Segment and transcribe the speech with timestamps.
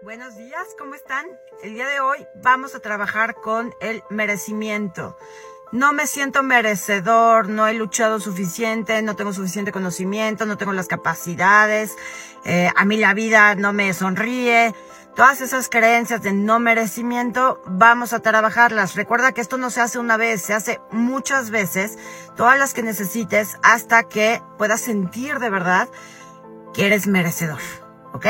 [0.00, 1.26] Buenos días, ¿cómo están?
[1.60, 5.18] El día de hoy vamos a trabajar con el merecimiento.
[5.72, 10.86] No me siento merecedor, no he luchado suficiente, no tengo suficiente conocimiento, no tengo las
[10.86, 11.96] capacidades,
[12.44, 14.72] eh, a mí la vida no me sonríe.
[15.16, 18.94] Todas esas creencias de no merecimiento, vamos a trabajarlas.
[18.94, 21.98] Recuerda que esto no se hace una vez, se hace muchas veces,
[22.36, 25.88] todas las que necesites, hasta que puedas sentir de verdad
[26.72, 27.58] que eres merecedor.
[28.12, 28.26] ¿Ok?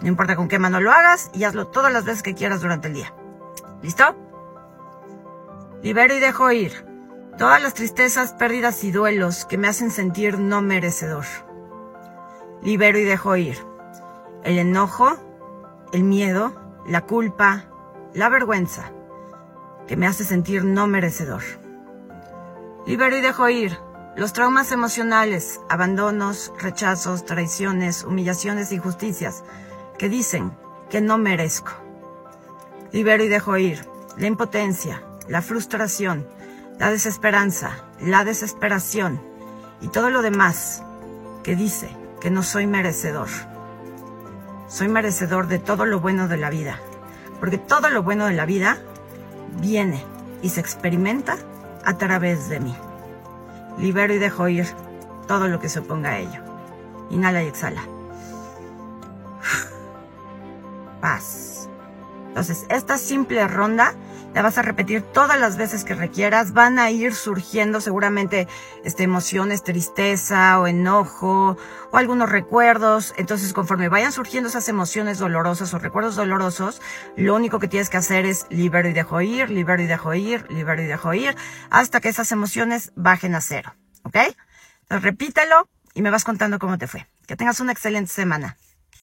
[0.00, 2.88] No importa con qué mano lo hagas y hazlo todas las veces que quieras durante
[2.88, 3.14] el día.
[3.82, 4.04] ¿Listo?
[5.82, 6.86] Libero y dejo ir
[7.36, 11.24] todas las tristezas, pérdidas y duelos que me hacen sentir no merecedor.
[12.62, 13.58] Libero y dejo ir
[14.44, 15.16] el enojo,
[15.92, 16.52] el miedo,
[16.86, 17.64] la culpa,
[18.14, 18.92] la vergüenza
[19.86, 21.42] que me hace sentir no merecedor.
[22.86, 23.78] Libero y dejo ir
[24.16, 29.44] los traumas emocionales, abandonos, rechazos, traiciones, humillaciones e injusticias
[29.98, 30.52] que dicen
[30.88, 31.72] que no merezco.
[32.92, 33.84] Libero y dejo ir
[34.16, 36.26] la impotencia, la frustración,
[36.78, 39.20] la desesperanza, la desesperación
[39.80, 40.82] y todo lo demás
[41.42, 43.28] que dice que no soy merecedor.
[44.68, 46.78] Soy merecedor de todo lo bueno de la vida,
[47.40, 48.78] porque todo lo bueno de la vida
[49.60, 50.04] viene
[50.42, 51.36] y se experimenta
[51.84, 52.76] a través de mí.
[53.78, 54.66] Libero y dejo ir
[55.26, 56.42] todo lo que se oponga a ello.
[57.10, 57.82] Inhala y exhala.
[62.28, 63.94] Entonces, esta simple ronda
[64.34, 66.52] la vas a repetir todas las veces que requieras.
[66.52, 68.46] Van a ir surgiendo seguramente
[68.84, 71.56] este, emociones, tristeza o enojo
[71.90, 73.14] o algunos recuerdos.
[73.16, 76.80] Entonces, conforme vayan surgiendo esas emociones dolorosas o recuerdos dolorosos,
[77.16, 80.46] lo único que tienes que hacer es libero y dejo ir, libero y dejo ir,
[80.50, 81.34] libero y dejo ir,
[81.70, 83.74] hasta que esas emociones bajen a cero.
[84.04, 84.16] ¿Ok?
[84.82, 87.06] Entonces, repítelo y me vas contando cómo te fue.
[87.26, 88.56] Que tengas una excelente semana.